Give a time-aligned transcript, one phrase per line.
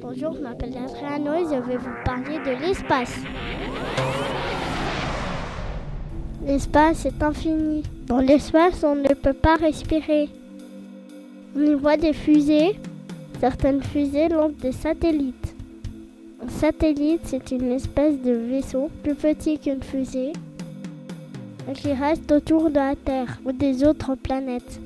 [0.00, 3.16] Bonjour, je m'appelle Adriano et je vais vous parler de l'espace.
[6.46, 7.82] L'espace est infini.
[8.06, 10.28] Dans l'espace, on ne peut pas respirer.
[11.56, 12.78] On y voit des fusées.
[13.40, 15.54] Certaines fusées lancent des satellites.
[16.44, 20.32] Un satellite, c'est une espèce de vaisseau plus petit qu'une fusée
[21.74, 24.80] qui reste autour de la Terre ou des autres planètes.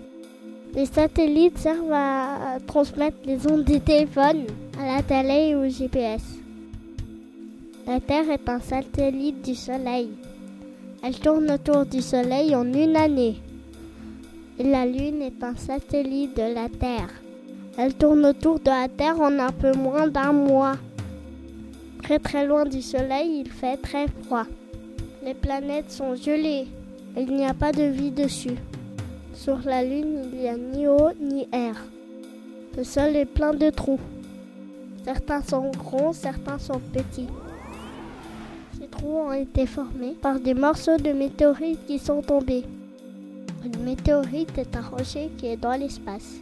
[0.74, 4.46] Les satellites servent à transmettre les ondes des téléphones
[4.80, 6.22] à la télé ou au GPS.
[7.86, 10.08] La Terre est un satellite du Soleil.
[11.02, 13.36] Elle tourne autour du Soleil en une année.
[14.58, 17.10] Et la Lune est un satellite de la Terre.
[17.76, 20.76] Elle tourne autour de la Terre en un peu moins d'un mois.
[22.02, 24.46] Très très loin du Soleil, il fait très froid.
[25.22, 26.66] Les planètes sont gelées.
[27.14, 28.56] Il n'y a pas de vie dessus.
[29.34, 31.74] Sur la Lune, il n'y a ni eau ni air.
[32.76, 33.98] Le sol est plein de trous.
[35.04, 37.28] Certains sont grands, certains sont petits.
[38.78, 42.64] Ces trous ont été formés par des morceaux de météorites qui sont tombés.
[43.64, 46.40] Une météorite est un rocher qui est dans l'espace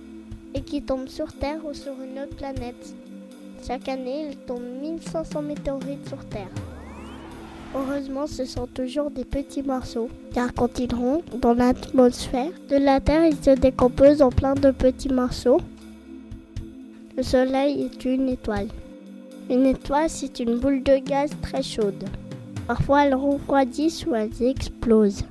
[0.55, 2.95] et qui tombe sur Terre ou sur une autre planète.
[3.67, 6.49] Chaque année, il tombe 1500 météorites sur Terre.
[7.73, 12.99] Heureusement, ce sont toujours des petits morceaux, car quand ils rentrent dans l'atmosphère de la
[13.01, 15.61] Terre, ils se décomposent en plein de petits morceaux.
[17.17, 18.67] Le Soleil est une étoile.
[19.49, 22.05] Une étoile, c'est une boule de gaz très chaude.
[22.67, 25.25] Parfois, elles refroidissent ou elles explosent.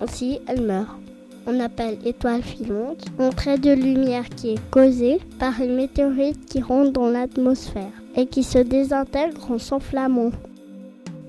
[0.00, 0.98] Ainsi, elles meurent.
[1.46, 6.60] On appelle étoile filante un trait de lumière qui est causé par une météorite qui
[6.60, 10.32] rentre dans l'atmosphère et qui se désintègre en s'enflammant.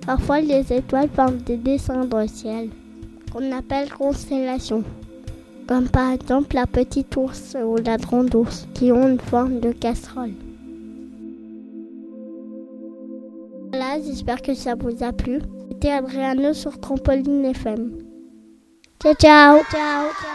[0.06, 2.70] Parfois, les étoiles forment des dessins dans le ciel
[3.32, 4.84] qu'on appelle constellations,
[5.68, 9.72] comme par exemple la petite ours ou la grande ours qui ont une forme de
[9.72, 10.34] casserole.
[13.72, 15.40] Voilà, j'espère que ça vous a plu.
[15.70, 17.94] C'était Adriano sur Trampoline FM.
[19.02, 19.60] Ciao, ciao.
[19.72, 20.31] ciao.